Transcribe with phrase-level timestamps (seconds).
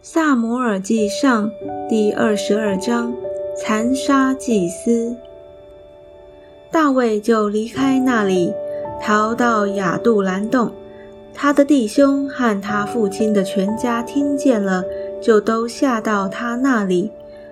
[0.00, 1.50] 萨摩尔记上
[1.88, 3.12] 第二十二章
[3.56, 5.16] 残杀祭司。
[6.70, 8.54] 大卫就离开那里，
[9.02, 10.70] 逃到亚杜兰洞。
[11.34, 14.84] 他的弟兄和他父亲的全家听见了，
[15.20, 17.10] 就都下到他那里。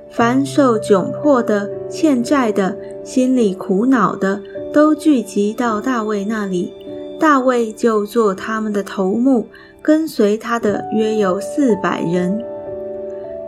[0.08, 4.40] 凡受窘迫的、欠债的、心里苦恼的，
[4.72, 6.72] 都聚集到大卫那里。
[7.18, 9.46] 大卫就做他们的头目，
[9.86, 12.42] 跟随他的约有四百人。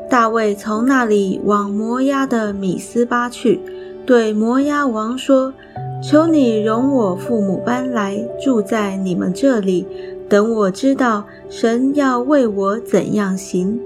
[0.08, 3.58] 大卫从那里往摩押的米斯巴去，
[4.06, 5.52] 对摩押王说
[6.00, 9.84] ：“求你容我父母搬来住在你们这里，
[10.28, 13.80] 等我知道神要为我怎样行。”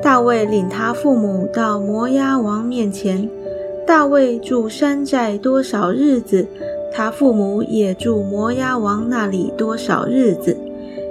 [0.00, 3.28] 大卫领他父母到摩押王面前。
[3.84, 6.46] 大卫住山寨多少日子？
[6.92, 10.56] 他父母也住摩押王那里多少日子？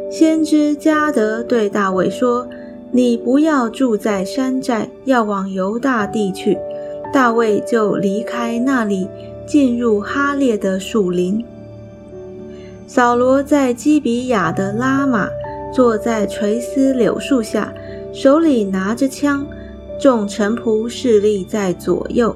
[0.09, 2.47] 先知加德对大卫说
[2.91, 6.57] ：“你不要住在山寨，要往犹大地去。”
[7.13, 9.07] 大卫就离开那里，
[9.45, 11.43] 进入哈列的树林。
[12.85, 15.29] 扫罗在基比亚的拉玛
[15.73, 17.73] 坐在垂丝柳树下，
[18.13, 19.45] 手里拿着枪，
[19.99, 22.35] 众臣仆侍立在左右。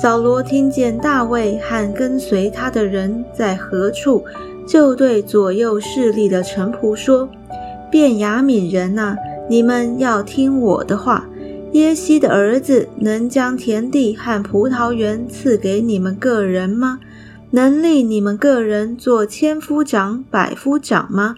[0.00, 4.24] 扫罗听见大卫和跟随他的人在何处，
[4.68, 7.26] 就对左右势力的臣仆说
[7.90, 9.16] ：“便雅悯人呐，
[9.48, 11.26] 你们要听我的话。
[11.72, 17.00] 耶西的儿子能将田地和葡萄园赐给你们个人吗？
[17.52, 21.36] 能立你们个人做千夫长、百夫长吗？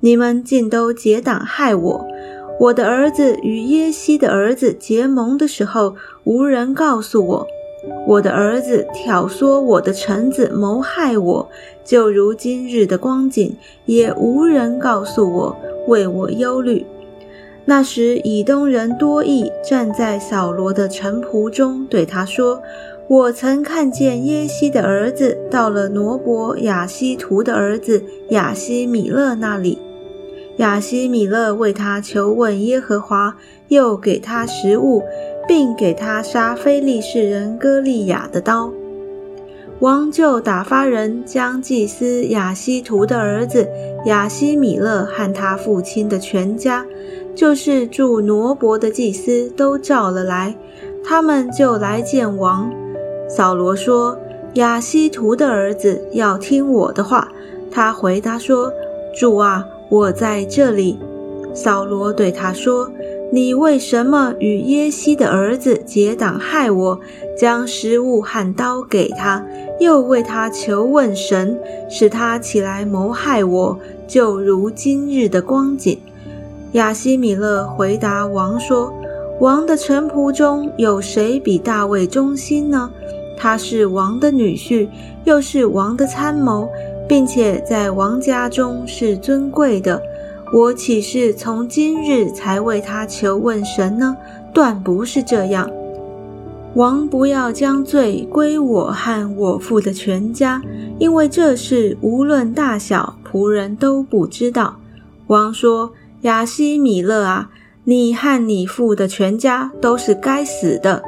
[0.00, 2.06] 你们竟都结党害我！
[2.60, 7.46] 我的儿子与耶西的儿子结盟的时候，无人告诉我。”
[8.06, 11.48] 我的儿子挑唆我的臣子谋害我，
[11.84, 15.56] 就如今日的光景，也无人告诉我，
[15.86, 16.84] 为我忧虑。
[17.66, 22.60] 那时以东人多益站在扫罗的臣仆中，对他说
[23.06, 29.78] ：“我曾看见耶西的儿子到了挪伯亚西图的儿子亚西米勒那里，
[30.56, 33.36] 亚西米勒为他求问耶和华，
[33.68, 35.02] 又给他食物。”
[35.50, 38.72] 并给他杀非利士人歌利亚的刀，
[39.80, 43.68] 王就打发人将祭司亚西图的儿子
[44.04, 46.86] 亚西米勒和他父亲的全家，
[47.34, 50.54] 就是住挪伯的祭司都召了来，
[51.02, 52.70] 他们就来见王。
[53.28, 54.16] 扫罗说
[54.54, 57.26] ：“亚西图的儿子要听我的话。”
[57.72, 58.72] 他回答说
[59.18, 60.96] ：“主啊，我在这里。”
[61.52, 62.88] 扫罗对他说。
[63.32, 67.00] 你为什么与耶西的儿子结党害我，
[67.38, 69.46] 将食物和刀给他，
[69.78, 71.56] 又为他求问神，
[71.88, 75.96] 使他起来谋害我，就如今日的光景？
[76.72, 78.92] 亚西米勒回答王说
[79.38, 82.90] ：“王的臣仆中有谁比大卫忠心呢？
[83.36, 84.88] 他是王的女婿，
[85.22, 86.68] 又是王的参谋，
[87.08, 90.02] 并且在王家中是尊贵的。”
[90.52, 94.16] 我岂是从今日才为他求问神呢？
[94.52, 95.70] 断不是这样。
[96.74, 100.60] 王不要将罪归我和我父的全家，
[100.98, 104.76] 因为这事无论大小，仆人都不知道。
[105.28, 107.50] 王说：“亚西米勒啊，
[107.84, 111.02] 你和你父的全家都是该死的。”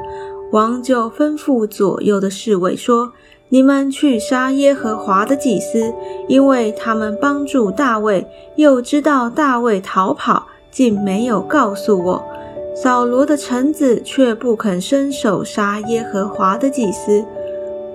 [0.53, 3.11] 王就吩咐左右的侍卫说。
[3.53, 5.93] 你们去杀耶和华的祭司，
[6.27, 8.25] 因为他们帮助大卫，
[8.55, 12.25] 又知道大卫逃跑，竟没有告诉我。
[12.75, 17.23] 扫罗的臣子却不肯伸手杀耶和华的祭司。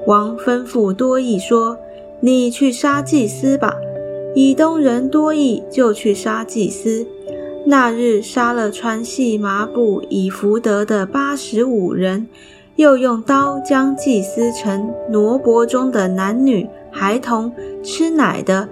[0.06, 1.76] 王吩咐多益说
[2.22, 3.75] ：“你去杀祭司吧。”
[4.36, 7.04] 以东人多益就去杀祭司。
[7.66, 12.28] 那日杀了穿细麻布以福德的八十五人。
[12.78, 17.52] 又用刀将祭司城挪伯中的男女孩童、
[17.82, 18.68] 吃奶的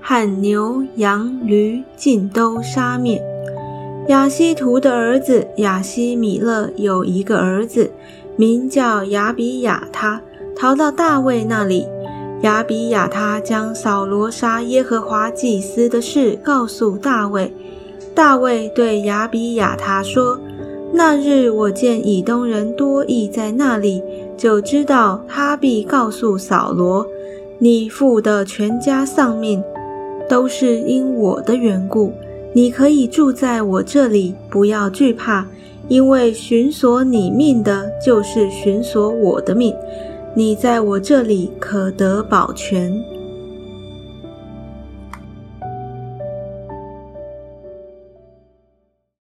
[0.00, 3.22] 和牛羊驴尽都杀灭。
[4.08, 7.92] 亚西图的儿子亚西米勒有一个儿子，
[8.34, 10.20] 名叫亚比亚他，
[10.56, 11.86] 逃到大卫那里。
[12.42, 17.54] 亚比亚他将扫罗杀耶和华祭司的事告诉大卫。
[18.16, 20.40] 大卫对亚比亚他说。
[20.92, 24.02] 那日我见以东人多益在那里，
[24.36, 27.06] 就知道他必告诉扫罗
[27.58, 29.62] ：“你父的全家丧命，
[30.28, 32.12] 都是因我的缘故。
[32.52, 35.46] 你可以住在我这里，不要惧怕，
[35.88, 39.74] 因为寻索你命的，就是寻索我的命。
[40.34, 42.92] 你在我这里可得保全。”